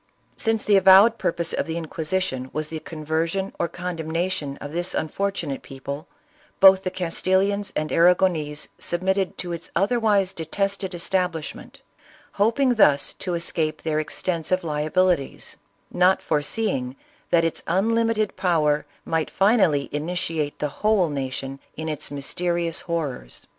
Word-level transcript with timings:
Since 0.35 0.65
the 0.65 0.77
avowed 0.77 1.19
purpose 1.19 1.53
of 1.53 1.67
the 1.67 1.77
Inquisition 1.77 2.49
was 2.53 2.69
the 2.69 2.79
conversion 2.79 3.53
or 3.59 3.67
condemnation 3.67 4.57
of 4.59 4.71
this 4.71 4.95
unfortunate 4.95 5.61
people, 5.61 6.07
both 6.59 6.83
the 6.83 6.89
Castilians 6.89 7.71
and 7.75 7.91
Arragonese 7.91 8.69
submitted 8.79 9.37
to 9.37 9.51
its 9.53 9.69
otherwise 9.75 10.33
detested 10.33 10.95
establishment, 10.95 11.81
hoping 12.41 12.73
thus 12.73 13.13
to 13.13 13.35
escape 13.35 13.83
their 13.83 13.99
ex 13.99 14.19
tensive 14.23 14.63
liabilities; 14.63 15.57
not 15.91 16.23
foreseeing 16.23 16.95
that 17.29 17.43
its 17.45 17.61
unlimited 17.67 18.35
power 18.35 18.87
might 19.05 19.29
finally 19.29 19.87
initiate 19.91 20.57
the 20.57 20.67
whole 20.81 21.09
nation 21.11 21.59
in 21.77 21.87
its 21.87 22.09
mysterious 22.09 22.81
horrors. 22.81 23.45